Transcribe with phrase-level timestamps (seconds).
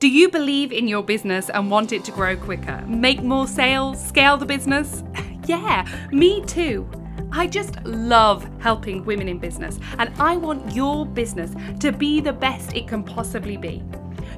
[0.00, 2.82] Do you believe in your business and want it to grow quicker?
[2.88, 4.02] Make more sales?
[4.02, 5.04] Scale the business?
[5.46, 6.88] yeah, me too.
[7.30, 12.32] I just love helping women in business, and I want your business to be the
[12.32, 13.82] best it can possibly be.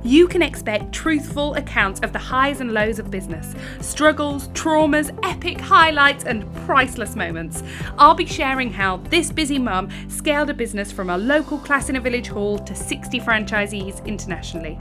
[0.02, 5.60] You can expect truthful accounts of the highs and lows of business, struggles, traumas, epic
[5.60, 7.62] highlights, and priceless moments.
[7.98, 11.94] I'll be sharing how this busy mum scaled a business from a local class in
[11.94, 14.76] a village hall to 60 franchisees internationally.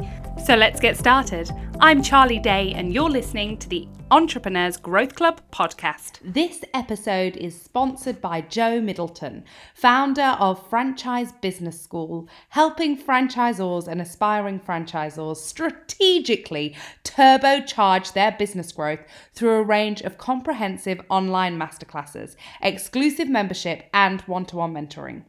[0.45, 1.51] So let's get started.
[1.79, 6.17] I'm Charlie Day, and you're listening to the Entrepreneurs Growth Club podcast.
[6.21, 14.01] This episode is sponsored by Joe Middleton, founder of Franchise Business School, helping franchisors and
[14.01, 18.99] aspiring franchisors strategically turbocharge their business growth
[19.33, 25.23] through a range of comprehensive online masterclasses, exclusive membership, and one to one mentoring.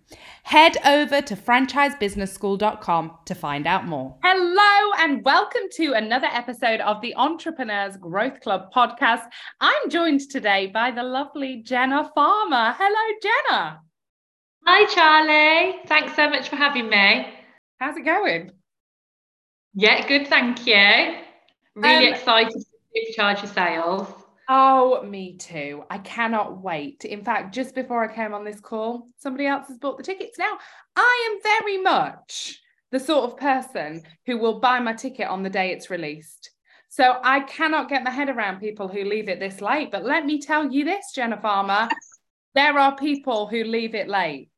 [0.45, 4.17] Head over to franchisebusinessschool.com to find out more.
[4.23, 9.23] Hello, and welcome to another episode of the Entrepreneurs Growth Club podcast.
[9.61, 12.75] I'm joined today by the lovely Jenna Farmer.
[12.77, 13.81] Hello, Jenna.
[14.67, 15.81] Hi, Charlie.
[15.87, 17.33] Thanks so much for having me.
[17.79, 18.51] How's it going?
[19.75, 20.27] Yeah, good.
[20.27, 21.19] Thank you.
[21.75, 24.22] Really um, excited to charge your sales.
[24.55, 25.83] Oh, me too.
[25.89, 27.07] I cannot wait.
[27.07, 30.39] In fact, just before I came on this call, somebody else has bought the tickets
[30.39, 30.59] now.
[30.95, 35.49] I am very much the sort of person who will buy my ticket on the
[35.49, 36.51] day it's released.
[36.91, 39.91] So I cannot get my head around people who leave it this late.
[39.91, 41.89] But let me tell you this, Jenna Farmer,
[42.55, 44.51] there are people who leave it late.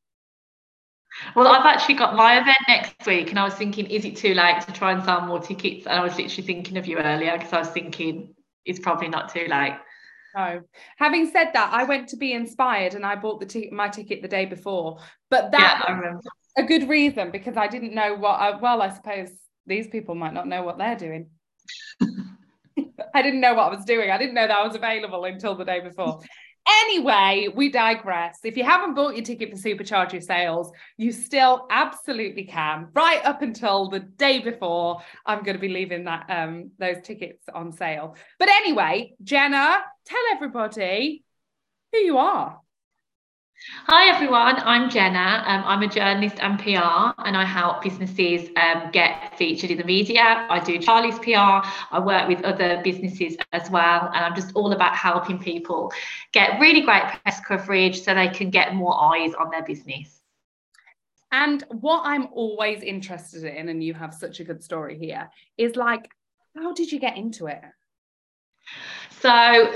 [1.36, 4.34] Well, I've actually got my event next week, and I was thinking, is it too
[4.34, 5.86] late to try and sell more tickets?
[5.86, 9.32] And I was literally thinking of you earlier because I was thinking it's probably not
[9.32, 9.76] too late.
[10.36, 10.62] No.
[10.96, 14.20] Having said that, I went to be inspired and I bought the t- my ticket
[14.20, 14.98] the day before.
[15.30, 16.14] But that yeah,
[16.56, 18.40] a good reason because I didn't know what.
[18.40, 19.30] I, well, I suppose
[19.66, 21.30] these people might not know what they're doing.
[23.14, 24.10] I didn't know what I was doing.
[24.10, 26.20] I didn't know that I was available until the day before.
[26.66, 28.38] Anyway, we digress.
[28.42, 32.88] If you haven't bought your ticket for Supercharge Your Sales, you still absolutely can.
[32.94, 37.44] Right up until the day before, I'm going to be leaving that um, those tickets
[37.52, 38.16] on sale.
[38.38, 41.22] But anyway, Jenna, tell everybody
[41.92, 42.60] who you are.
[43.86, 45.42] Hi everyone, I'm Jenna.
[45.46, 49.84] Um, I'm a journalist and PR, and I help businesses um, get featured in the
[49.84, 50.46] media.
[50.50, 51.66] I do Charlie's PR.
[51.90, 55.92] I work with other businesses as well, and I'm just all about helping people
[56.32, 60.20] get really great press coverage so they can get more eyes on their business.
[61.32, 65.76] And what I'm always interested in, and you have such a good story here, is
[65.76, 66.10] like,
[66.54, 67.62] how did you get into it?
[69.20, 69.72] So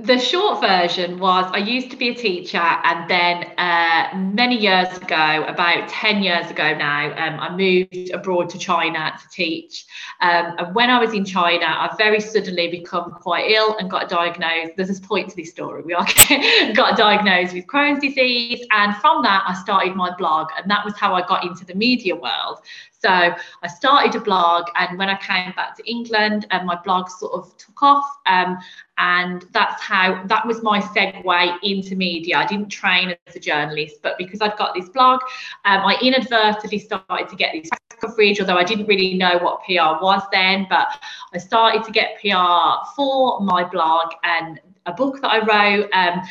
[0.00, 4.88] the short version was I used to be a teacher, and then uh, many years
[4.96, 9.84] ago, about 10 years ago now, um, I moved abroad to China to teach.
[10.22, 14.08] Um, and when I was in China, I very suddenly become quite ill and got
[14.08, 14.72] diagnosed.
[14.76, 15.82] There's this point to this story.
[15.82, 15.92] We
[16.74, 20.96] got diagnosed with Crohn's disease, and from that, I started my blog, and that was
[20.96, 22.60] how I got into the media world.
[23.02, 26.76] So I started a blog, and when I came back to England, and um, my
[26.84, 28.04] blog sort of took off.
[28.26, 28.58] Um,
[28.98, 32.36] and that's how that was my segue into media.
[32.36, 35.20] I didn't train as a journalist, but because I've got this blog,
[35.64, 37.70] um, I inadvertently started to get this
[38.00, 40.66] coverage, although I didn't really know what PR was then.
[40.70, 40.88] But
[41.34, 45.90] I started to get PR for my blog and a book that I wrote.
[45.92, 46.22] Um,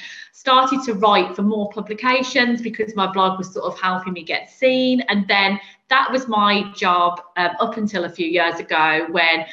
[0.42, 4.50] started to write for more publications because my blog was sort of helping me get
[4.50, 5.02] seen.
[5.02, 5.60] And then
[5.92, 9.46] that was my job um, up until a few years ago when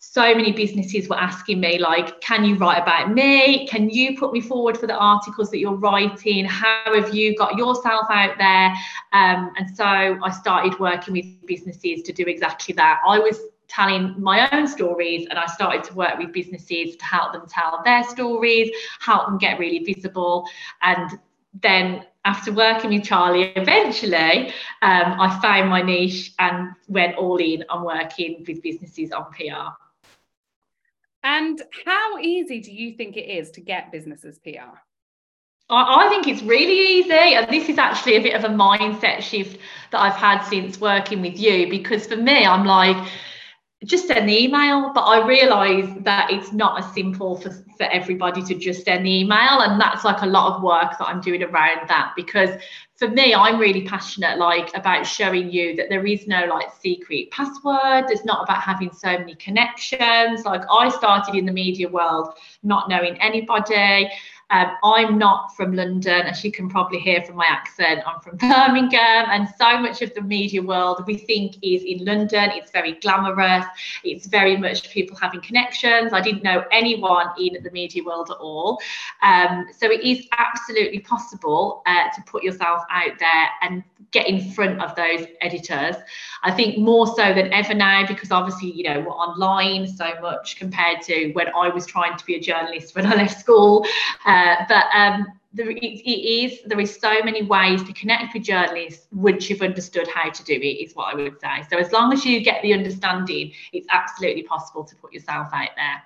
[0.00, 3.66] so many businesses were asking me like can you write about me?
[3.66, 6.44] Can you put me forward for the articles that you're writing?
[6.44, 8.68] How have you got yourself out there?
[9.12, 13.00] Um, and so i started working with businesses to do exactly that.
[13.06, 17.34] I was telling my own stories and i started to work with businesses to help
[17.34, 20.46] them tell their stories help them get really visible
[20.80, 21.18] and
[21.52, 24.48] then after working with Charlie, eventually
[24.82, 29.72] um, I found my niche and went all in on working with businesses on PR.
[31.24, 34.76] And how easy do you think it is to get businesses PR?
[35.70, 37.34] I, I think it's really easy.
[37.34, 39.58] And this is actually a bit of a mindset shift
[39.90, 42.96] that I've had since working with you because for me, I'm like,
[43.84, 48.42] just send the email but i realize that it's not as simple for, for everybody
[48.42, 51.42] to just send the email and that's like a lot of work that i'm doing
[51.44, 52.50] around that because
[52.96, 57.30] for me i'm really passionate like about showing you that there is no like secret
[57.30, 58.06] password.
[58.10, 60.44] It's not about having so many connections.
[60.44, 62.34] Like i started in the media world
[62.64, 64.10] not knowing anybody
[64.50, 68.00] Um, I'm not from London, as you can probably hear from my accent.
[68.06, 72.50] I'm from Birmingham, and so much of the media world we think is in London.
[72.54, 73.66] It's very glamorous.
[74.04, 76.12] It's very much people having connections.
[76.12, 78.80] I didn't know anyone in the media world at all.
[79.22, 84.50] Um, so it is absolutely possible uh, to put yourself out there and get in
[84.52, 85.96] front of those editors.
[86.42, 90.56] I think more so than ever now, because obviously, you know, we're online so much
[90.56, 93.84] compared to when I was trying to be a journalist when I left school.
[94.38, 98.44] Uh, but um, there, it, it is there is so many ways to connect with
[98.44, 101.66] journalists once you've understood how to do it is what i would say.
[101.70, 105.70] So as long as you get the understanding it's absolutely possible to put yourself out
[105.76, 106.02] there.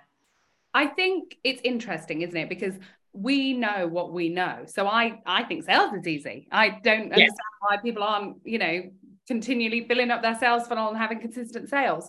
[0.74, 2.48] I think it's interesting isn't it?
[2.48, 2.74] Because
[3.12, 4.64] we know what we know.
[4.66, 6.48] So i i think sales is easy.
[6.50, 8.90] I don't understand why people aren't you know
[9.26, 12.08] continually filling up their sales funnel and having consistent sales.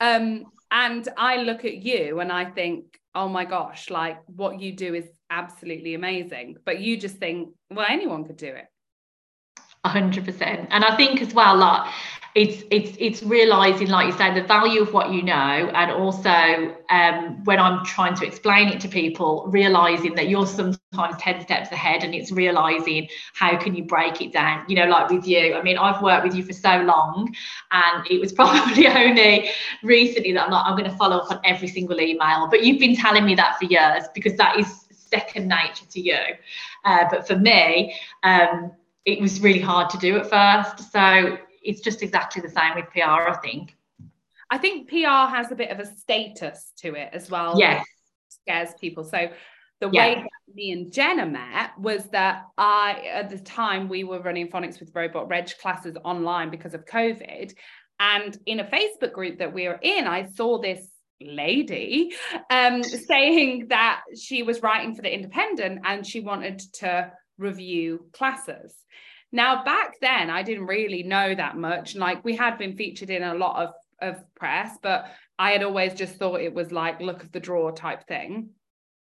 [0.00, 4.72] Um and i look at you and i think oh my gosh like what you
[4.72, 6.56] do is absolutely amazing.
[6.64, 8.66] But you just think well anyone could do it.
[9.84, 11.92] 100% and i think as well like
[12.34, 16.74] it's it's it's realizing like you said the value of what you know and also
[16.90, 21.70] um, when i'm trying to explain it to people realizing that you're sometimes 10 steps
[21.70, 24.64] ahead and it's realizing how can you break it down.
[24.68, 27.32] You know like with you i mean i've worked with you for so long
[27.70, 29.50] and it was probably only
[29.84, 32.80] recently that i'm like i'm going to follow up on every single email but you've
[32.80, 36.18] been telling me that for years because that is second nature to you.
[36.84, 37.94] Uh, but for me
[38.24, 38.72] um,
[39.04, 42.86] it was really hard to do at first so it's just exactly the same with
[42.90, 43.74] PR, I think.
[44.50, 47.58] I think PR has a bit of a status to it as well.
[47.58, 47.84] Yes.
[48.28, 49.04] Scares people.
[49.04, 49.30] So
[49.80, 50.06] the yeah.
[50.06, 54.48] way that me and Jenna met was that I, at the time, we were running
[54.48, 57.54] phonics with Robot Reg classes online because of COVID.
[57.98, 60.86] And in a Facebook group that we were in, I saw this
[61.20, 62.12] lady
[62.50, 68.74] um, saying that she was writing for the Independent and she wanted to review classes.
[69.34, 71.96] Now, back then, I didn't really know that much.
[71.96, 75.94] Like, we had been featured in a lot of, of press, but I had always
[75.94, 78.50] just thought it was like look of the draw type thing.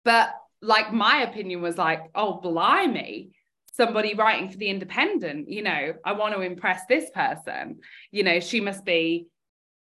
[0.05, 0.32] But
[0.62, 3.31] like, my opinion was like, oh, blimey,
[3.72, 7.81] somebody writing for the independent, you know, I want to impress this person.
[8.12, 9.26] You know, she must be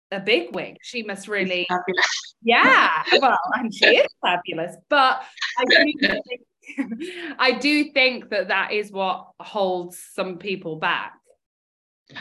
[0.10, 0.78] a big wig.
[0.84, 1.68] She must really,
[2.42, 4.78] yeah, well, and she is fabulous.
[4.88, 5.22] But
[5.60, 6.02] I think
[7.40, 11.14] I do think that that is what holds some people back.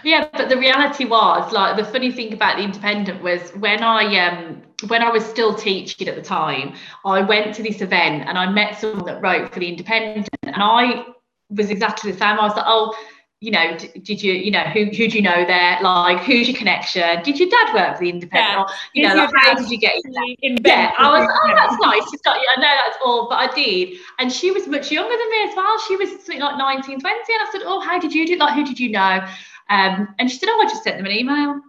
[0.05, 4.27] Yeah, but the reality was like the funny thing about the independent was when I
[4.27, 6.75] um when I was still teaching at the time,
[7.05, 10.57] I went to this event and I met someone that wrote for the independent and
[10.57, 11.05] I
[11.51, 12.39] was exactly the same.
[12.39, 12.95] I was like, oh,
[13.43, 15.77] you know, did you, you know, who who do you know there?
[15.83, 17.23] Like, who's your connection?
[17.25, 18.55] Did your dad work for the Independent?
[18.55, 18.63] Yeah.
[18.63, 19.95] Or, you know, like, how did you get
[20.43, 22.13] in Yeah, I was, oh, that's nice.
[22.13, 23.99] You've got, I know that's all, but I did.
[24.21, 25.77] And she was much younger than me as well.
[25.89, 27.19] She was something like 19, 20.
[27.19, 28.37] And I said, oh, how did you do?
[28.37, 29.27] Like, who did you know?
[29.71, 31.61] Um, and she said, oh, I just sent them an email.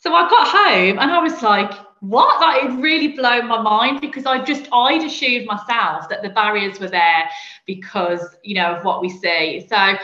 [0.00, 2.40] So I got home and I was like, what?
[2.40, 6.80] Like it really blown my mind because I just I'd assumed myself that the barriers
[6.80, 7.28] were there
[7.66, 9.66] because you know of what we see.
[9.68, 9.96] So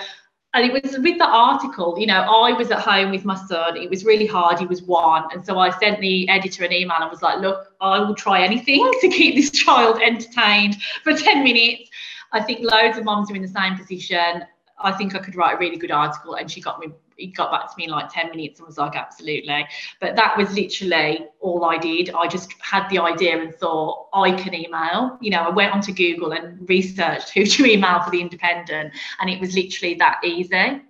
[0.56, 3.76] and it was with the article, you know, I was at home with my son.
[3.76, 4.58] It was really hard.
[4.58, 5.24] He was one.
[5.30, 8.42] And so I sent the editor an email and was like, look, I will try
[8.42, 11.90] anything to keep this child entertained for 10 minutes.
[12.32, 14.44] I think loads of moms are in the same position.
[14.78, 16.36] I think I could write a really good article.
[16.36, 18.78] And she got me, he got back to me in like 10 minutes and was
[18.78, 19.66] like, absolutely.
[20.00, 22.10] But that was literally all I did.
[22.10, 25.18] I just had the idea and thought, I can email.
[25.20, 28.92] You know, I went onto Google and researched who to email for the independent.
[29.20, 30.82] And it was literally that easy.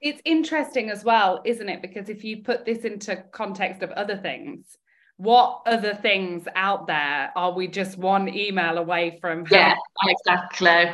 [0.00, 1.82] It's interesting as well, isn't it?
[1.82, 4.76] Because if you put this into context of other things,
[5.16, 9.46] what other things out there are we just one email away from?
[9.50, 10.90] Yeah, exactly.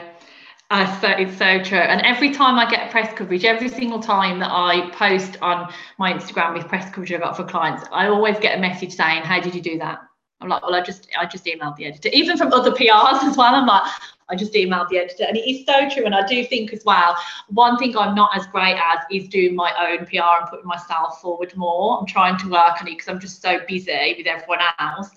[0.72, 1.76] Uh, so it's so true.
[1.76, 6.14] And every time I get press coverage, every single time that I post on my
[6.14, 9.38] Instagram with press coverage I got for clients, I always get a message saying, "How
[9.38, 9.98] did you do that?"
[10.40, 13.36] I'm like, "Well, I just I just emailed the editor." Even from other PRs as
[13.36, 13.54] well.
[13.54, 13.82] I'm like,
[14.30, 16.06] I just emailed the editor, and it is so true.
[16.06, 17.18] And I do think as well,
[17.50, 21.20] one thing I'm not as great as is doing my own PR and putting myself
[21.20, 21.98] forward more.
[21.98, 25.10] I'm trying to work on it because I'm just so busy with everyone else.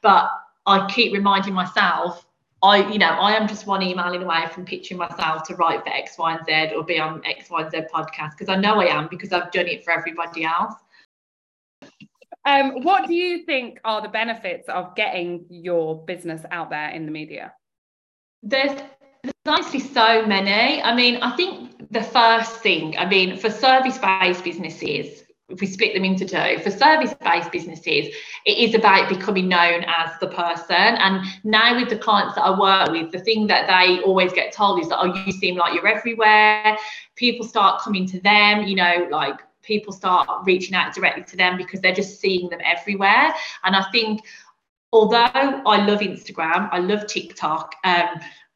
[0.00, 0.30] But
[0.64, 2.24] I keep reminding myself
[2.62, 5.88] I, you know, I am just one emailing away from pitching myself to write for
[5.88, 8.80] X, Y, and Z or be on X, Y, and Z podcast because I know
[8.80, 10.74] I am because I've done it for everybody else.
[12.44, 17.04] Um, what do you think are the benefits of getting your business out there in
[17.04, 17.52] the media?
[18.42, 18.80] There's,
[19.22, 20.82] there's honestly so many.
[20.82, 25.66] I mean, I think the first thing, I mean, for service based businesses, if we
[25.66, 28.14] split them into two, for service-based businesses,
[28.46, 30.74] it is about becoming known as the person.
[30.76, 34.52] And now with the clients that I work with, the thing that they always get
[34.52, 36.76] told is that, oh, you seem like you're everywhere.
[37.16, 41.56] People start coming to them, you know, like people start reaching out directly to them
[41.56, 43.32] because they're just seeing them everywhere.
[43.64, 44.22] And I think
[44.92, 48.08] although I love Instagram, I love TikTok, um,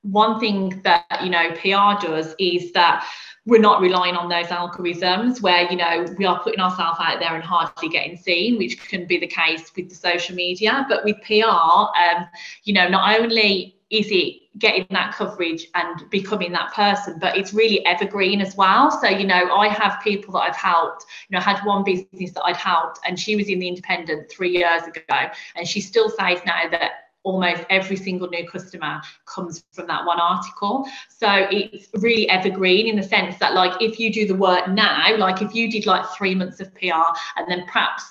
[0.03, 3.05] one thing that you know PR does is that
[3.47, 7.35] we're not relying on those algorithms where you know we are putting ourselves out there
[7.35, 10.85] and hardly getting seen which can be the case with the social media.
[10.89, 12.27] But with pr um,
[12.65, 17.55] you know not only is it getting that coverage and becoming that person but it's
[17.55, 18.91] really evergreen as well.
[18.91, 22.43] So you know i have people that i've helped you know had one business that
[22.45, 25.31] i'd helped and she was in the independent three years ago.
[25.55, 30.21] And she still says now that almost every single new customer comes from that one
[30.21, 30.87] article.
[31.09, 35.17] So it's really evergreen in the sense that, like, if you do the work now,
[35.19, 38.05] like if you did like three months of PR and then perhaps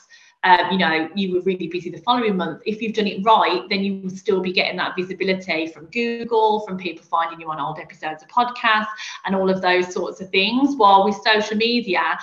[0.44, 2.62] um, you know, you were really busy the following month.
[2.68, 6.60] If you've done it right, then you will still be getting that visibility from Google,
[6.68, 8.86] from people finding you on old episodes of podcasts,
[9.26, 10.76] and all of those sorts of things.
[10.76, 12.20] While with social media,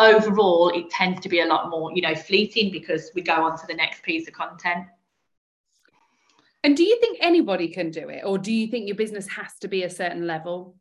[0.00, 3.56] overall, it tends to be a lot more, you know, fleeting because we go on
[3.58, 4.86] to the next piece of content.
[6.64, 9.56] And do you think anybody can do it, or do you think your business has
[9.60, 10.76] to be a certain level?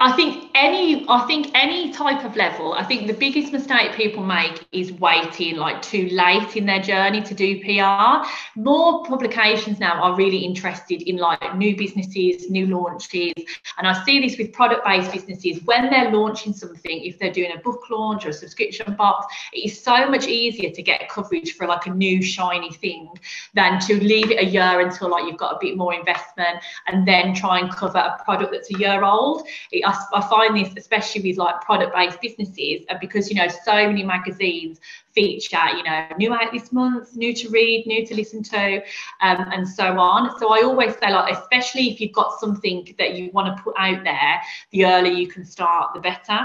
[0.00, 4.24] I think any I think any type of level, I think the biggest mistake people
[4.24, 8.26] make is waiting like too late in their journey to do PR.
[8.58, 13.34] More publications now are really interested in like new businesses, new launches.
[13.78, 17.60] And I see this with product-based businesses when they're launching something, if they're doing a
[17.60, 21.68] book launch or a subscription box, it is so much easier to get coverage for
[21.68, 23.08] like a new shiny thing
[23.54, 26.58] than to leave it a year until like you've got a bit more investment
[26.88, 29.46] and then try and cover a product that's a year old.
[29.70, 34.02] It I, I find this especially with like product-based businesses, because you know so many
[34.02, 34.80] magazines
[35.14, 38.76] feature, you know, new out this month, new to read, new to listen to,
[39.20, 40.38] um, and so on.
[40.38, 43.74] So I always say, like, especially if you've got something that you want to put
[43.78, 44.40] out there,
[44.72, 46.40] the earlier you can start, the better.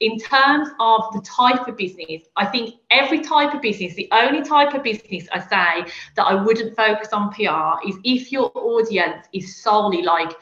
[0.00, 4.42] In terms of the type of business, I think every type of business, the only
[4.42, 9.26] type of business I say that I wouldn't focus on PR is if your audience
[9.32, 10.32] is solely like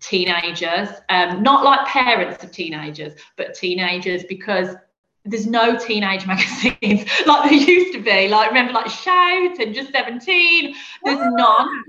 [0.00, 4.74] teenagers, um, not like parents of teenagers, but teenagers because
[5.24, 8.28] there's no teenage magazines like there used to be.
[8.28, 10.74] Like remember, like Shout and Just 17.
[11.04, 11.84] There's none.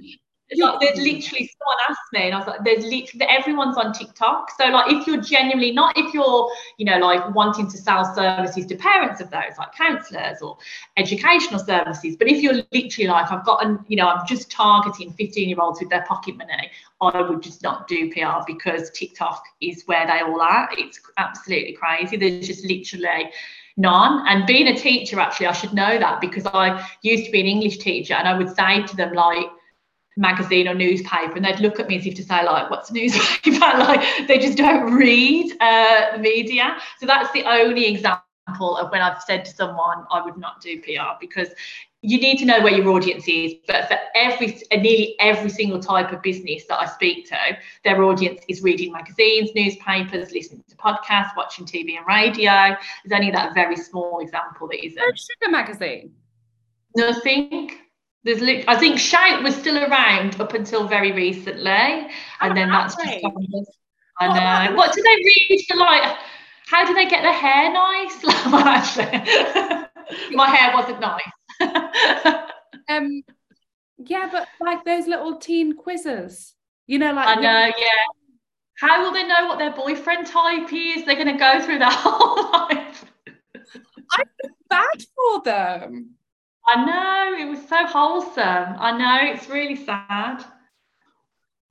[0.56, 4.50] Like, there's literally someone asked me, and I was like, there's literally everyone's on TikTok.
[4.58, 8.66] So like, if you're genuinely not, if you're, you know, like wanting to sell services
[8.68, 10.58] to parents of those, like counsellors or
[10.96, 15.12] educational services, but if you're literally like, I've got, an, you know, I'm just targeting
[15.12, 19.44] 15 year olds with their pocket money, I would just not do PR because TikTok
[19.62, 20.70] is where they all are.
[20.78, 22.16] It's absolutely crazy.
[22.16, 23.32] There's just literally
[23.76, 24.26] none.
[24.28, 27.48] And being a teacher, actually, I should know that because I used to be an
[27.48, 29.46] English teacher, and I would say to them like
[30.18, 33.58] magazine or newspaper and they'd look at me as if to say like what's newspaper?
[33.78, 36.78] Like they just don't read uh, the media.
[37.00, 40.82] So that's the only example of when I've said to someone I would not do
[40.82, 41.50] PR because
[42.02, 43.56] you need to know where your audience is.
[43.68, 47.38] But for every nearly every single type of business that I speak to
[47.84, 52.76] their audience is reading magazines newspapers listening to podcasts watching TV and radio.
[53.06, 55.20] There's only that very small example that isn't.
[55.20, 56.14] Sugar magazine?
[56.96, 57.72] Nothing
[58.28, 62.94] there's I think Shout was still around up until very recently, and oh, then that's
[62.96, 63.26] just.
[64.20, 64.76] I know.
[64.76, 66.18] What, what do they read for like?
[66.68, 68.22] How do they get their hair nice?
[70.32, 71.22] my hair wasn't nice.
[72.90, 73.24] um,
[73.98, 76.54] yeah, but like those little teen quizzes,
[76.86, 78.04] you know, like I know, yeah.
[78.80, 81.06] How will they know what their boyfriend type is?
[81.06, 83.06] They're going to go through their whole life.
[84.12, 86.17] I feel bad for them.
[86.68, 88.76] I know, it was so wholesome.
[88.78, 90.44] I know, it's really sad.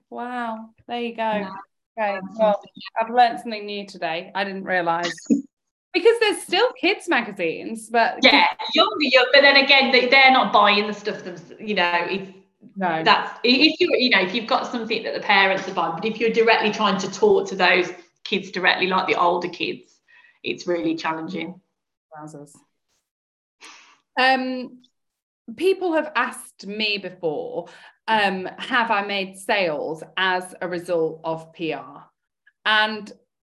[0.08, 1.50] Wow, there you go.
[1.98, 2.62] Okay, well,
[3.00, 4.30] I've learned something new today.
[4.34, 5.14] I didn't realise.
[5.96, 10.52] because there's still kids magazines, but yeah, younger, young, but then again, they, they're not
[10.52, 11.36] buying the stuff them.
[11.58, 12.28] You know, if
[12.76, 15.94] no, that's if you you know if you've got something that the parents are buying,
[15.94, 17.90] but if you're directly trying to talk to those
[18.24, 20.00] kids directly, like the older kids,
[20.42, 21.60] it's really challenging.
[22.14, 22.52] Wowzers.
[24.18, 24.82] Um,
[25.56, 27.68] people have asked me before,
[28.08, 32.02] um, have I made sales as a result of PR?
[32.64, 33.10] And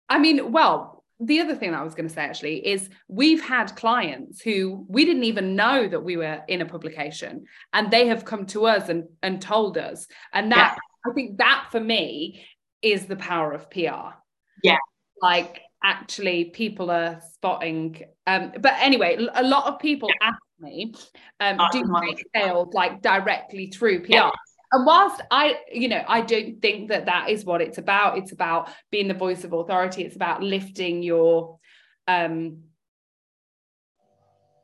[0.10, 3.76] I mean, well, the other thing I was going to say actually is we've had
[3.76, 8.26] clients who we didn't even know that we were in a publication and they have
[8.26, 10.08] come to us and, and told us.
[10.34, 11.12] And that, yeah.
[11.12, 12.46] I think that for me
[12.82, 14.16] is the power of PR.
[14.64, 14.78] Yeah.
[15.22, 18.02] Like actually people are spotting.
[18.28, 20.96] Um, but anyway, a lot of people ask me,
[21.40, 24.14] um, do you make sales like directly through PR?
[24.14, 24.32] Yeah.
[24.74, 28.18] And whilst I, you know, I don't think that that is what it's about.
[28.18, 30.04] It's about being the voice of authority.
[30.04, 31.60] It's about lifting your,
[32.08, 32.64] um,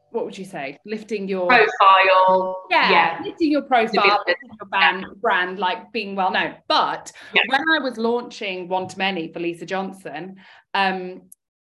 [0.09, 0.79] what would you say?
[0.83, 2.65] Lifting your profile.
[2.71, 3.19] Yeah, yeah.
[3.23, 6.55] lifting your profile, lifting your brand, brand, like being well known.
[6.67, 7.43] But yeah.
[7.47, 10.37] when I was launching One to Many for Lisa Johnson,
[10.73, 11.21] um,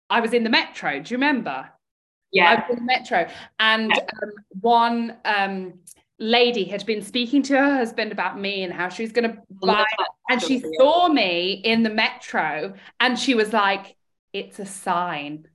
[0.09, 1.01] I was in the metro.
[1.01, 1.69] Do you remember?
[2.33, 4.03] Yeah, I was in the metro, and yeah.
[4.23, 5.75] um, one um,
[6.19, 9.39] lady had been speaking to her husband about me and how she was going to
[9.63, 9.85] buy,
[10.29, 13.97] and she saw me in the metro, and she was like,
[14.33, 15.49] "It's a sign."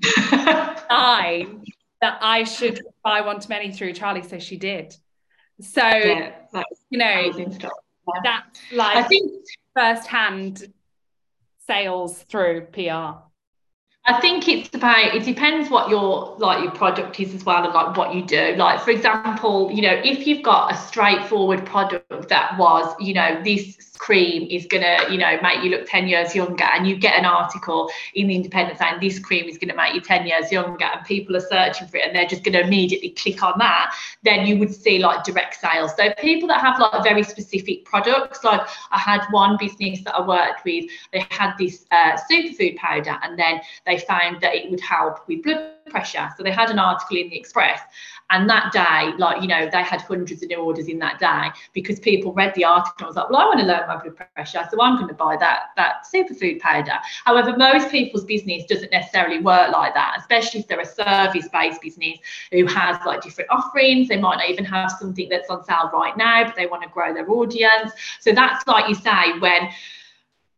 [0.30, 1.64] sign
[2.00, 4.22] that I should buy one to many through Charlie.
[4.22, 4.94] So she did.
[5.60, 6.34] So yeah,
[6.90, 7.68] you know, yeah.
[8.22, 9.32] that's like I think
[9.74, 10.72] first hand
[11.66, 13.27] sales through PR.
[14.08, 17.74] I think it's about it depends what your like your product is as well and
[17.74, 18.54] like what you do.
[18.56, 23.38] Like for example, you know, if you've got a straightforward product that was, you know,
[23.44, 27.18] this cream is gonna, you know, make you look 10 years younger, and you get
[27.18, 30.84] an article in the Independent saying this cream is gonna make you 10 years younger,
[30.84, 34.46] and people are searching for it and they're just gonna immediately click on that, then
[34.46, 35.94] you would see like direct sales.
[35.96, 40.26] So people that have like very specific products, like I had one business that I
[40.26, 44.80] worked with, they had this uh, superfood powder, and then they found that it would
[44.80, 46.28] help with blood pressure.
[46.36, 47.80] So they had an article in the Express,
[48.30, 51.50] and that day, like you know, they had hundreds of new orders in that day
[51.72, 52.94] because people read the article.
[52.98, 55.14] and was like, well, I want to lower my blood pressure, so I'm going to
[55.14, 56.98] buy that that superfood powder.
[57.24, 62.18] However, most people's business doesn't necessarily work like that, especially if they're a service-based business
[62.52, 64.08] who has like different offerings.
[64.08, 66.88] They might not even have something that's on sale right now, but they want to
[66.88, 67.92] grow their audience.
[68.20, 69.70] So that's like you say when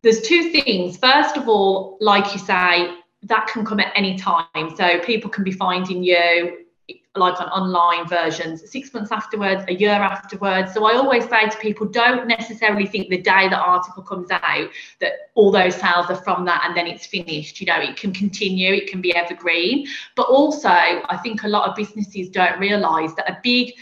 [0.03, 0.97] there's two things.
[0.97, 4.75] First of all, like you say, that can come at any time.
[4.77, 6.65] So people can be finding you
[7.17, 10.73] like on online versions six months afterwards, a year afterwards.
[10.73, 14.71] So I always say to people, don't necessarily think the day the article comes out
[15.01, 17.61] that all those sales are from that and then it's finished.
[17.61, 19.87] You know, it can continue, it can be evergreen.
[20.15, 23.75] But also, I think a lot of businesses don't realize that a big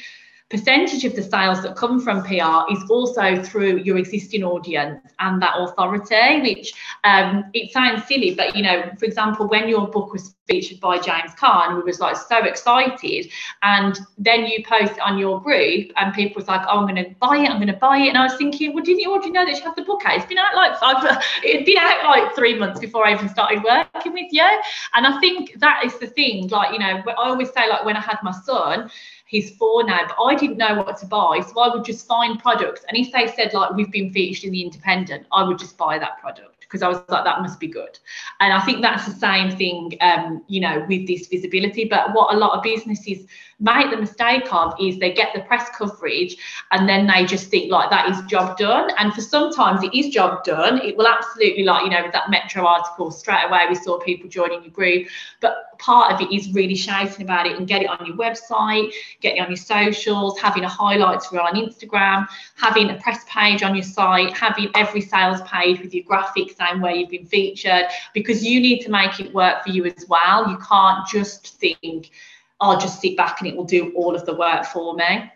[0.51, 5.43] percentage of the sales that come from PR is also through your existing audience and
[5.43, 6.73] that authority, which
[7.05, 10.97] um, it sounds silly, but you know, for example, when your book was featured by
[10.97, 13.31] James Caan, we was like so excited,
[13.63, 17.15] and then you post on your group, and people was like, "Oh, I'm going to
[17.21, 19.31] buy it, I'm going to buy it," and I was thinking, well, didn't you already
[19.31, 20.17] know that you have the book out?
[20.17, 23.63] It's been out like five, it'd been out like three months before I even started
[23.63, 24.49] working with you,
[24.95, 26.49] and I think that is the thing.
[26.49, 28.91] Like, you know, I always say, like when I had my son
[29.57, 31.41] four now, but I didn't know what to buy.
[31.47, 32.85] So I would just find products.
[32.89, 35.99] And if they said, like, we've been featured in the independent, I would just buy
[35.99, 37.99] that product because I was like, that must be good.
[38.41, 41.87] And I think that's the same thing, um, you know, with this visibility.
[41.87, 43.27] But what a lot of businesses
[43.59, 46.37] make the mistake of is they get the press coverage
[46.71, 48.91] and then they just think like that is job done.
[48.99, 50.79] And for sometimes it is job done.
[50.79, 54.29] It will absolutely like, you know, with that Metro article straight away, we saw people
[54.29, 55.09] joining your group.
[55.41, 58.93] But part of it is really shouting about it and get it on your website,
[59.21, 62.27] get it on your socials, having a highlights reel on Instagram,
[62.57, 66.81] having a press page on your site, having every sales page with your graphics saying
[66.81, 70.51] where you've been featured, because you need to make it work for you as well.
[70.51, 72.11] You can't just think,
[72.61, 75.31] I'll just sit back and it will do all of the work for me.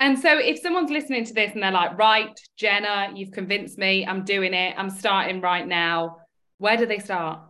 [0.00, 4.04] And so, if someone's listening to this and they're like, right, Jenna, you've convinced me,
[4.04, 6.18] I'm doing it, I'm starting right now,
[6.58, 7.40] where do they start?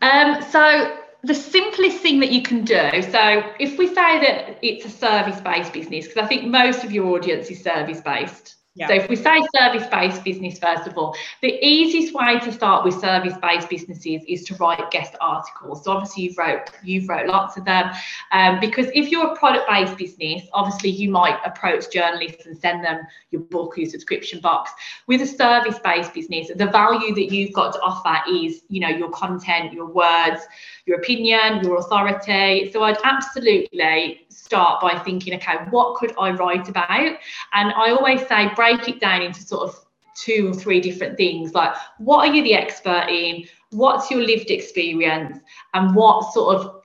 [0.00, 4.84] Um, so, the simplest thing that you can do so if we say that it's
[4.84, 8.57] a service based business because i think most of your audience is service based.
[8.86, 12.94] So if we say service-based business, first of all, the easiest way to start with
[13.00, 15.84] service-based businesses is to write guest articles.
[15.84, 17.90] So obviously you've wrote you've wrote lots of them,
[18.32, 23.00] um, because if you're a product-based business, obviously you might approach journalists and send them
[23.30, 24.70] your book, your subscription box.
[25.06, 29.10] With a service-based business, the value that you've got to offer is, you know, your
[29.10, 30.42] content, your words,
[30.88, 32.72] your opinion, your authority.
[32.72, 37.16] So I'd absolutely start by thinking, okay, what could I write about?
[37.52, 39.78] And I always say, break it down into sort of
[40.16, 41.54] two or three different things.
[41.54, 43.44] Like what are you the expert in?
[43.70, 45.38] What's your lived experience?
[45.74, 46.82] And what sort of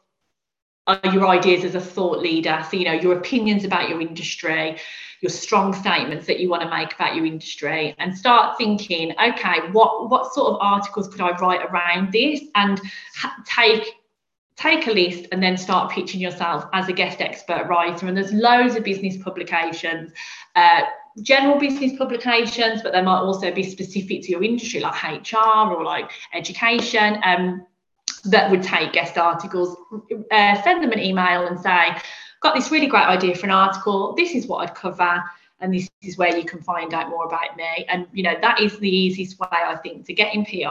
[0.85, 2.63] are your ideas as a thought leader?
[2.69, 4.77] So you know your opinions about your industry
[5.23, 9.59] your strong statements that you want to make about your industry and start thinking okay
[9.71, 12.81] what what sort of articles could i write around this and
[13.15, 13.95] ha- take
[14.55, 18.07] take a list and then start pitching yourself as a guest expert writer.
[18.07, 20.11] And there's loads of business publications,
[20.55, 20.81] uh,
[21.21, 25.83] general business publications, but they might also be specific to your industry, like HR or
[25.83, 27.19] like education.
[27.23, 27.65] Um,
[28.25, 29.75] that would take guest articles,
[30.31, 31.89] uh, send them an email and say,
[32.43, 34.13] got this really great idea for an article.
[34.15, 35.23] This is what I'd cover
[35.63, 37.85] and this is where you can find out more about me.
[37.87, 40.67] And you know that is the easiest way i think to get in pr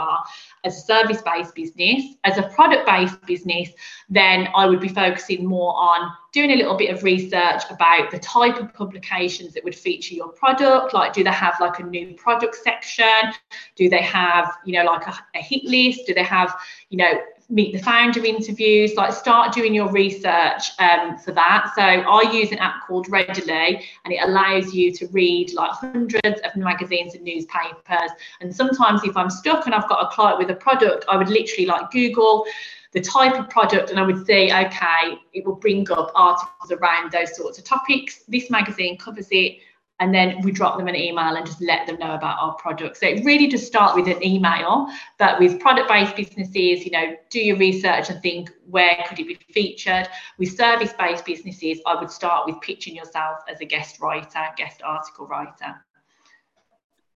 [0.65, 2.15] as a service based business.
[2.25, 3.71] As a product based business
[4.11, 8.19] then i would be focusing more on doing a little bit of research about the
[8.19, 10.93] type of publications that would feature your product.
[10.93, 13.33] Like do they have like a new product section?
[13.77, 16.07] Do they have you know like a, a hit list?
[16.07, 16.55] Do they have
[16.91, 17.13] you know
[17.53, 21.71] meet the founder interviews, like start doing your research um, for that.
[21.77, 26.41] So I use an app called Readly and it allows you to read like hundreds
[26.45, 28.11] of magazines and newspapers.
[28.41, 31.29] And sometimes if I'm stuck and I've got a client with a product, I would
[31.29, 32.47] literally like Google
[32.93, 37.13] the type of product and I would say, okay, it will bring up articles around
[37.13, 38.25] those sorts of topics.
[38.29, 39.59] This magazine covers it
[40.03, 42.97] and then we drop them an email and just let them know about our product.
[42.97, 47.39] So it really just start with an email, but with product-based businesses, you know, do
[47.39, 50.09] your research and think where could it be featured.
[50.39, 55.29] With service-based businesses, I would start with pitching yourself as a guest writer, guest article
[55.29, 55.85] writer.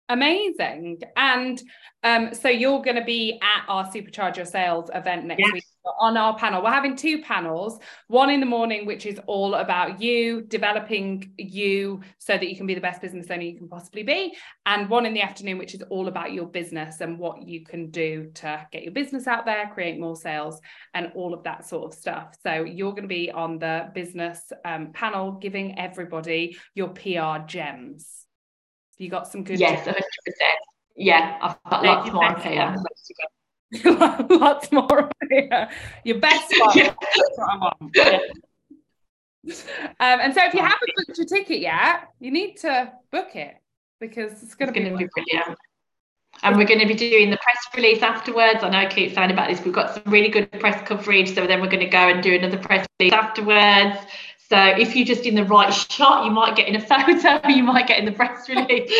[0.08, 1.02] Amazing.
[1.16, 1.60] And
[2.04, 5.54] um, so you're going to be at our Supercharge Your Sales event next yes.
[5.54, 5.64] week
[6.00, 6.64] on our panel.
[6.64, 12.02] We're having two panels one in the morning, which is all about you, developing you
[12.18, 14.36] so that you can be the best business owner you can possibly be.
[14.66, 17.90] And one in the afternoon, which is all about your business and what you can
[17.90, 20.60] do to get your business out there, create more sales,
[20.94, 22.36] and all of that sort of stuff.
[22.44, 28.26] So you're going to be on the business um, panel giving everybody your PR gems.
[28.98, 29.60] You got some good.
[29.60, 30.60] Yes, hundred percent.
[30.96, 32.76] Yeah, I've got lots more here.
[34.30, 35.70] lots more here.
[36.04, 36.78] Your best one.
[36.78, 36.94] yeah.
[37.94, 38.20] yeah.
[40.00, 43.56] Um, and so, if you haven't booked your ticket yet, you need to book it
[44.00, 45.58] because it's going to be, be brilliant.
[46.44, 48.64] And we're going to be doing the press release afterwards.
[48.64, 49.64] I know I keep saying about this.
[49.64, 51.34] We've got some really good press coverage.
[51.34, 53.98] So then we're going to go and do another press release afterwards.
[54.50, 57.64] So if you're just in the right shot, you might get in a photo, you
[57.64, 58.92] might get in the press release.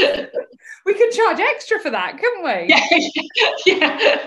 [0.86, 2.68] we could charge extra for that, couldn't we?
[2.68, 2.86] Yeah.
[3.66, 4.22] yeah.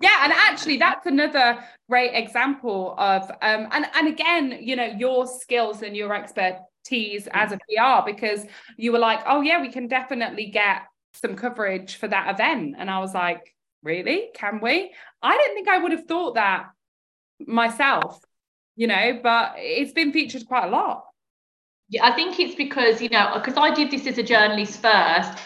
[0.00, 5.26] yeah, and actually that's another great example of um and, and again, you know, your
[5.26, 9.88] skills and your expertise as a PR because you were like, oh yeah, we can
[9.88, 10.82] definitely get
[11.14, 12.76] some coverage for that event.
[12.78, 14.28] And I was like, really?
[14.34, 14.92] Can we?
[15.22, 16.66] I didn't think I would have thought that
[17.44, 18.20] myself
[18.76, 21.06] you know, but it's been featured quite a lot.
[21.88, 25.38] Yeah, I think it's because, you know, because I did this as a journalist first.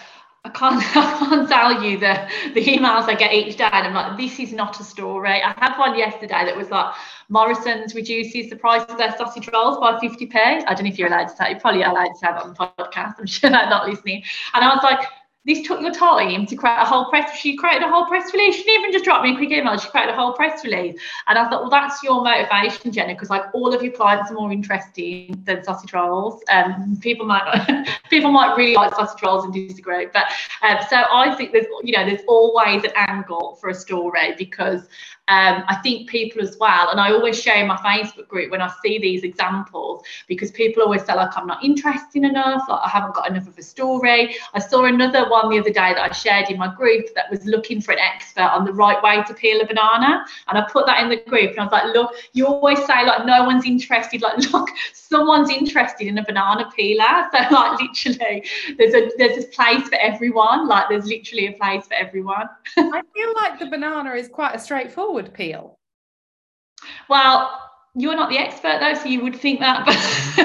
[0.44, 3.68] I can't, I can't tell you the, the emails I get each day.
[3.72, 5.42] And I'm like, this is not a story.
[5.42, 6.94] I had one yesterday that was like,
[7.28, 10.36] Morrison's reduces the price of their sausage rolls by 50p.
[10.36, 12.50] I don't know if you're allowed to say, you're probably allowed to say that on
[12.50, 13.14] the podcast.
[13.18, 14.22] I'm sure they're not listening.
[14.54, 15.08] And I was like,
[15.46, 17.38] this took your time to create a whole press.
[17.38, 18.56] She created a whole press release.
[18.56, 19.78] She didn't even just drop me a quick email.
[19.78, 21.00] She created a whole press release.
[21.28, 24.34] And I thought, well, that's your motivation, Jenna, because like all of your clients are
[24.34, 26.42] more interesting than sausage rolls.
[26.50, 30.26] Um, people might people might really like sausage rolls and disagree, but
[30.62, 34.88] um, so I think there's you know there's always an angle for a story because
[35.28, 38.62] um, I think people as well, and I always share in my Facebook group when
[38.62, 42.88] I see these examples because people always say like I'm not interesting enough, like I
[42.88, 44.36] haven't got enough of a story.
[44.54, 47.44] I saw another one the other day that I shared in my group that was
[47.44, 50.86] looking for an expert on the right way to peel a banana, and I put
[50.86, 53.66] that in the group and I was like, look, you always say like no one's
[53.66, 58.44] interested, like look, someone's interested in a banana peeler, so like literally
[58.78, 62.48] there's a there's a place for everyone, like there's literally a place for everyone.
[62.76, 65.78] I feel like the banana is quite a straightforward would peel?
[67.08, 67.60] Well,
[67.94, 69.84] you're not the expert though, so you would think that.
[69.84, 69.96] But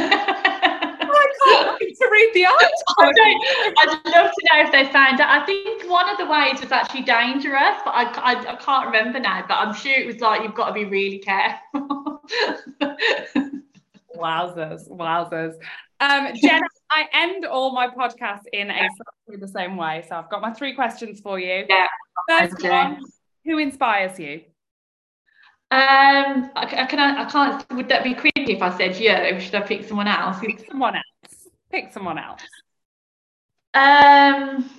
[1.03, 2.95] I can't to read the article.
[3.77, 5.41] I'd love to know if they found out.
[5.41, 9.19] I think one of the ways was actually dangerous, but I, I, I can't remember
[9.19, 9.43] now.
[9.47, 12.23] But I'm sure it was like you've got to be really careful.
[14.15, 15.55] wowzers, wowzers.
[15.99, 20.05] Um, Jenna, I end all my podcasts in exactly the same way.
[20.07, 21.65] So I've got my three questions for you.
[21.67, 21.88] Yeah.
[22.29, 23.01] First one,
[23.45, 24.41] who inspires you?
[25.71, 27.65] Um, I, I, can I, I can't.
[27.73, 29.39] Would that be creepy if I said you?
[29.39, 30.39] Should I pick someone else?
[30.41, 31.47] Pick someone else.
[31.71, 32.41] Pick someone else.
[33.73, 34.69] Um,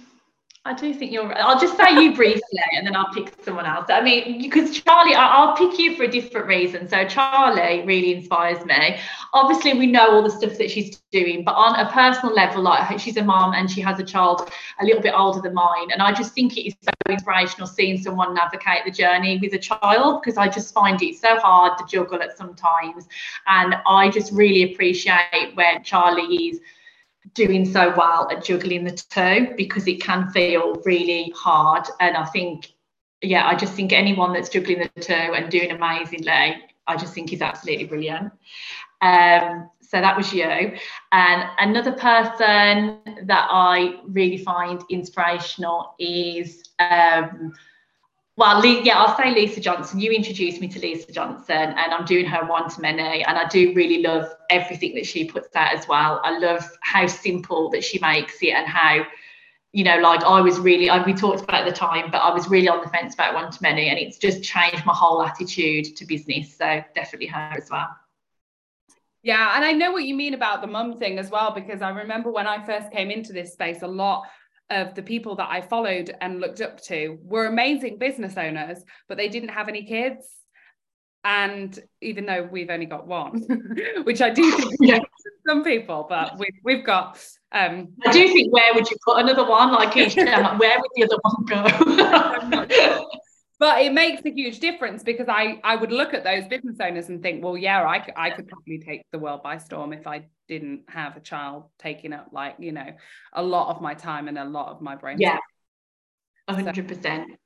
[0.65, 1.27] I do think you're.
[1.27, 1.39] right.
[1.39, 2.41] I'll just say you briefly,
[2.77, 3.87] and then I'll pick someone else.
[3.89, 6.89] I mean, because Charlie, I'll pick you for a different reason.
[6.89, 9.01] So Charlie really inspires me.
[9.33, 13.01] Obviously, we know all the stuff that she's doing, but on a personal level, like
[13.01, 16.01] she's a mom and she has a child a little bit older than mine, and
[16.01, 20.23] I just think it is so inspirational seeing someone navigate the journey with a child
[20.23, 23.09] because I just find it so hard to juggle at sometimes,
[23.49, 26.61] and I just really appreciate when Charlie is
[27.35, 31.87] doing so well at juggling the two because it can feel really hard.
[32.01, 32.73] And I think,
[33.23, 36.57] yeah, I just think anyone that's juggling the two and doing amazingly,
[36.87, 38.33] I just think is absolutely brilliant.
[39.01, 40.77] Um, so that was you.
[41.13, 47.53] And another person that I really find inspirational is um,
[48.37, 50.01] well, yeah, I'll say Lisa Johnson.
[50.01, 53.47] You introduced me to Lisa Johnson, and I'm doing her one to many, and I
[53.49, 56.21] do really love everything that she puts out as well.
[56.25, 59.05] I love how simple that she makes it, and how,
[59.73, 62.33] you know, like I was really, I, we talked about at the time, but I
[62.33, 65.23] was really on the fence about one to many, and it's just changed my whole
[65.23, 66.57] attitude to business.
[66.57, 67.95] So definitely her as well.
[69.23, 71.91] Yeah, and I know what you mean about the mum thing as well, because I
[71.91, 74.25] remember when I first came into this space, a lot
[74.73, 79.17] of the people that I followed and looked up to were amazing business owners, but
[79.17, 80.27] they didn't have any kids.
[81.25, 83.45] And even though we've only got one,
[84.05, 84.99] which I do think yeah.
[85.47, 87.25] some people, but we've we've got.
[87.53, 89.73] Um, I do think where would you put another one?
[89.73, 93.07] Like each time, where would the other one go?
[93.61, 97.09] but it makes a huge difference because I I would look at those business owners
[97.09, 100.25] and think, well, yeah, I I could probably take the world by storm if I
[100.53, 102.91] didn't have a child taking up like you know
[103.33, 105.17] a lot of my time and a lot of my brain.
[105.19, 105.39] Yeah,
[106.49, 107.39] hundred percent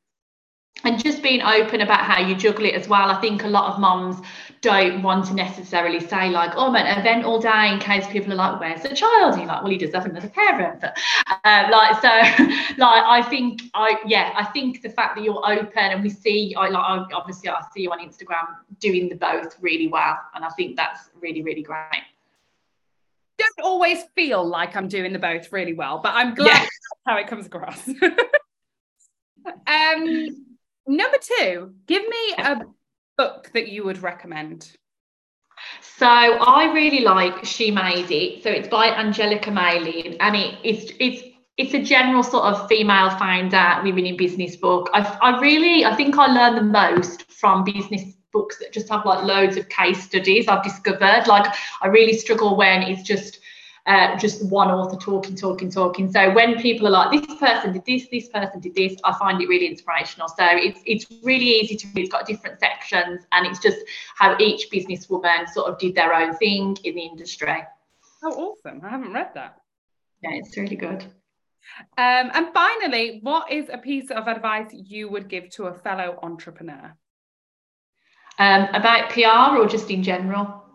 [0.85, 3.11] and just being open about how you juggle it as well.
[3.11, 4.21] I think a lot of moms
[4.61, 8.33] don't want to necessarily say like, oh, I'm an event all day in case people
[8.33, 9.33] are like, where's the child?
[9.33, 10.81] And you're like, well, he does have another parent.
[10.81, 10.99] But
[11.45, 12.09] uh, like, so
[12.77, 16.55] like, I think I, yeah, I think the fact that you're open and we see,
[16.57, 18.47] I like, obviously I see you on Instagram
[18.79, 20.19] doing the both really well.
[20.35, 22.03] And I think that's really, really great.
[23.39, 26.67] Don't always feel like I'm doing the both really well, but I'm glad yeah.
[27.07, 27.89] how it comes across.
[29.67, 30.47] um,
[30.87, 32.61] Number two, give me a
[33.19, 34.71] book that you would recommend.
[35.81, 38.45] So I really like She Made It.
[38.45, 41.23] So it's by Angelica Malin, and it, it's it's
[41.57, 44.89] it's a general sort of female founder women in business book.
[44.93, 49.05] I, I really I think I learned the most from business books that just have
[49.07, 50.49] like loads of case studies.
[50.49, 51.47] I've discovered like
[51.83, 53.41] I really struggle when it's just
[53.87, 56.11] uh, just one author talking, talking, talking.
[56.11, 59.41] So when people are like, this person did this, this person did this, I find
[59.41, 60.29] it really inspirational.
[60.29, 62.03] So it's it's really easy to read.
[62.03, 63.79] It's got different sections, and it's just
[64.17, 67.59] how each businesswoman sort of did their own thing in the industry.
[68.25, 68.81] Oh, awesome!
[68.85, 69.61] I haven't read that.
[70.23, 71.05] Yeah, it's really good.
[71.99, 76.19] Um, and finally, what is a piece of advice you would give to a fellow
[76.23, 76.95] entrepreneur?
[78.39, 80.67] Um, about PR or just in general?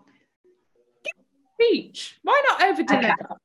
[1.61, 2.19] speech?
[2.23, 3.07] Why not over deliver?
[3.07, 3.35] Okay.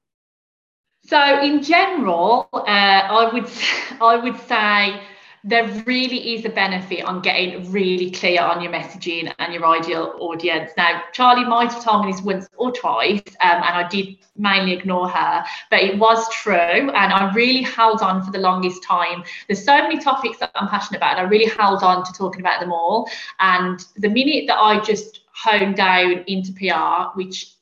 [1.04, 3.48] So in general, uh, I would
[4.00, 5.00] I would say
[5.46, 10.12] there really is a benefit on getting really clear on your messaging and your ideal
[10.18, 10.72] audience.
[10.76, 14.72] Now, Charlie might have told me this once or twice, um, and I did mainly
[14.72, 16.52] ignore her, but it was true.
[16.52, 19.22] And I really held on for the longest time.
[19.46, 22.40] There's so many topics that I'm passionate about, and I really held on to talking
[22.40, 23.08] about them all.
[23.38, 27.52] And the minute that I just honed down into PR, which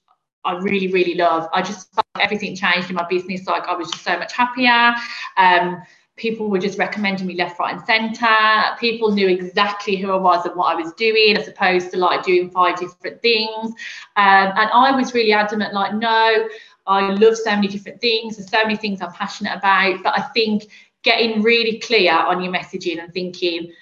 [0.47, 1.49] I really, really love.
[1.53, 3.47] I just felt everything changed in my business.
[3.47, 4.95] Like I was just so much happier.
[5.37, 5.83] Um,
[6.17, 8.77] people were just recommending me left, right, and centre.
[8.79, 12.25] People knew exactly who I was and what I was doing, as opposed to like
[12.25, 13.71] doing five different things.
[14.17, 16.49] Um, and I was really adamant, like, no,
[16.87, 18.37] I love so many different things.
[18.37, 20.03] There's so many things I'm passionate about.
[20.03, 20.71] But I think
[21.03, 23.73] getting really clear on your messaging and thinking,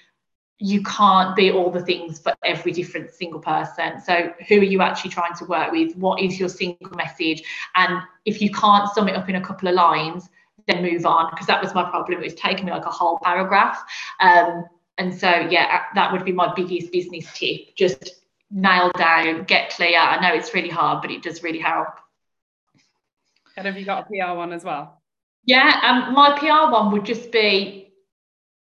[0.59, 3.99] you can't be all the things for every different single person.
[4.01, 5.95] So, who are you actually trying to work with?
[5.97, 7.43] What is your single message?
[7.75, 10.29] And if you can't sum it up in a couple of lines,
[10.67, 12.19] then move on because that was my problem.
[12.19, 13.83] It was taking me like a whole paragraph.
[14.19, 14.65] Um,
[14.97, 17.75] and so, yeah, that would be my biggest business tip.
[17.75, 18.21] Just
[18.51, 19.97] nail down, get clear.
[19.97, 21.87] I know it's really hard, but it does really help.
[23.57, 25.01] And have you got a PR one as well?
[25.45, 27.82] Yeah, um, my PR one would just be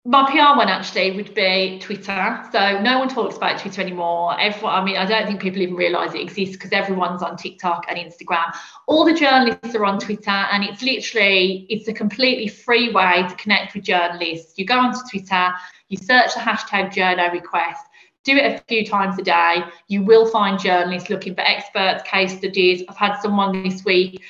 [0.04, 2.44] my PR one actually would be Twitter.
[2.50, 4.38] So no one talks about Twitter anymore.
[4.40, 7.84] Everyone, I mean, I don't think people even realise it exists because everyone's on TikTok
[7.88, 8.52] and Instagram.
[8.88, 13.34] All the journalists are on Twitter, and it's literally it's a completely free way to
[13.36, 14.54] connect with journalists.
[14.56, 15.50] You go onto Twitter,
[15.88, 17.86] you search the hashtag journo request.
[18.24, 19.62] Do it a few times a day.
[19.86, 22.82] You will find journalists looking for experts, case studies.
[22.88, 24.20] I've had someone this week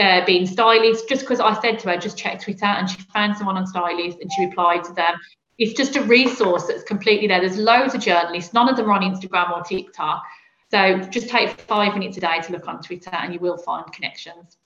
[0.00, 3.36] uh, being stylist just because I said to her, just check Twitter, and she found
[3.36, 5.14] someone on stylist and she replied to them.
[5.58, 7.40] It's just a resource that's completely there.
[7.40, 10.22] There's loads of journalists, none of them are on Instagram or TikTok.
[10.70, 13.90] So just take five minutes a day to look on Twitter and you will find
[13.92, 14.56] connections.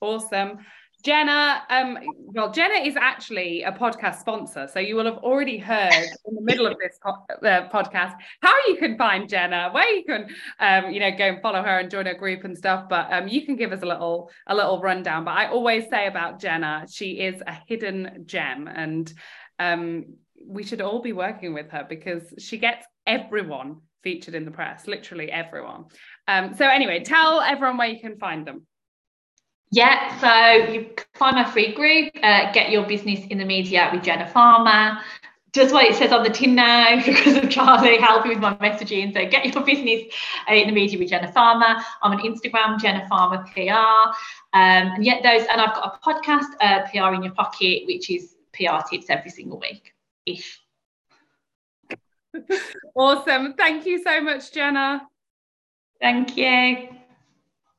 [0.00, 0.58] Awesome.
[1.02, 1.98] Jenna, um,
[2.32, 5.92] well, Jenna is actually a podcast sponsor, so you will have already heard
[6.26, 10.04] in the middle of this po- uh, podcast how you can find Jenna, where you
[10.04, 10.28] can,
[10.60, 12.88] um, you know, go and follow her and join her group and stuff.
[12.88, 15.24] But um, you can give us a little a little rundown.
[15.24, 19.12] But I always say about Jenna, she is a hidden gem, and
[19.58, 20.04] um,
[20.46, 24.86] we should all be working with her because she gets everyone featured in the press,
[24.86, 25.84] literally everyone.
[26.28, 28.66] Um, so anyway, tell everyone where you can find them.
[29.74, 34.02] Yeah, so you find my free group, uh, Get Your Business in the Media with
[34.02, 34.98] Jenna Farmer.
[35.54, 39.14] Just what it says on the tin now because of Charlie helping with my messaging.
[39.14, 40.12] So get your business
[40.48, 41.82] uh, in the media with Jenna Farmer.
[42.02, 43.72] I'm on Instagram, Jenna Farmer PR.
[43.72, 44.12] Um,
[44.52, 48.34] and yet those, and I've got a podcast, uh, PR in Your Pocket, which is
[48.52, 49.94] PR tips every single week
[50.26, 50.60] ish.
[52.94, 53.54] awesome.
[53.54, 55.08] Thank you so much, Jenna.
[55.98, 56.88] Thank you.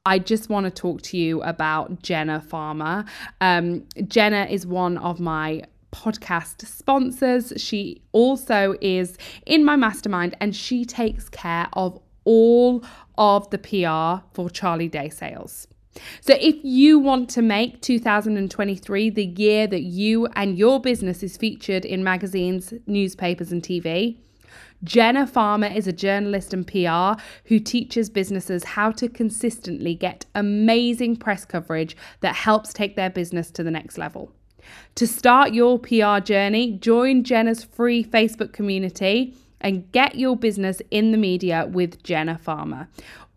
[0.05, 3.05] I just want to talk to you about Jenna Farmer.
[3.39, 5.63] Um, Jenna is one of my
[5.93, 7.53] podcast sponsors.
[7.55, 12.83] She also is in my mastermind and she takes care of all
[13.17, 15.69] of the PR for Charlie Day sales.
[16.19, 21.37] So, if you want to make 2023 the year that you and your business is
[21.37, 24.17] featured in magazines, newspapers, and TV,
[24.83, 31.15] Jenna Farmer is a journalist and PR who teaches businesses how to consistently get amazing
[31.15, 34.31] press coverage that helps take their business to the next level.
[34.95, 41.11] To start your PR journey, join Jenna's free Facebook community and get your business in
[41.11, 42.89] the media with Jenna Farmer.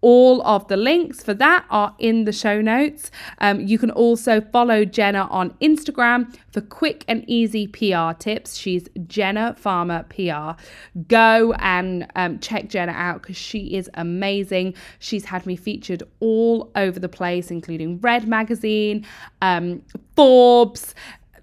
[0.09, 3.11] All of the links for that are in the show notes.
[3.39, 8.57] Um, you can also follow Jenna on Instagram for quick and easy PR tips.
[8.57, 10.63] She's Jenna Farmer PR.
[11.09, 14.75] Go and um, check Jenna out because she is amazing.
[15.01, 19.05] She's had me featured all over the place, including Red Magazine,
[19.43, 19.83] um,
[20.15, 20.95] Forbes.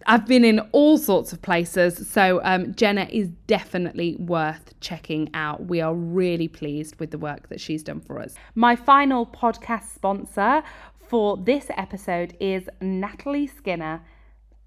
[0.06, 5.66] I've been in all sorts of places, so um, Jenna is definitely worth checking out.
[5.66, 8.36] We are really pleased with the work that she's done for us.
[8.56, 10.64] My final podcast sponsor
[11.08, 14.04] for this episode is Natalie Skinner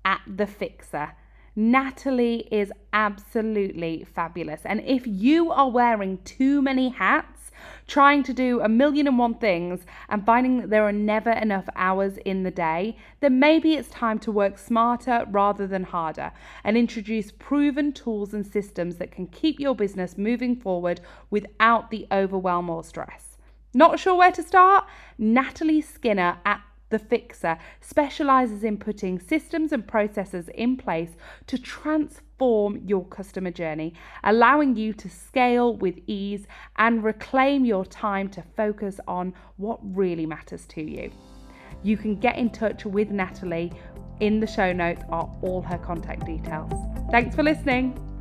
[0.04, 1.12] at The Fixer.
[1.54, 4.60] Natalie is absolutely fabulous.
[4.64, 7.35] And if you are wearing too many hats,
[7.86, 11.68] trying to do a million and one things and finding that there are never enough
[11.76, 16.32] hours in the day, then maybe it's time to work smarter rather than harder
[16.64, 22.06] and introduce proven tools and systems that can keep your business moving forward without the
[22.10, 23.36] overwhelm or stress.
[23.74, 24.86] Not sure where to start?
[25.18, 31.10] Natalie Skinner at the Fixer specializes in putting systems and processes in place
[31.46, 33.94] to transform your customer journey,
[34.24, 36.46] allowing you to scale with ease
[36.76, 41.10] and reclaim your time to focus on what really matters to you.
[41.82, 43.72] You can get in touch with Natalie.
[44.20, 46.72] In the show notes are all her contact details.
[47.10, 48.15] Thanks for listening.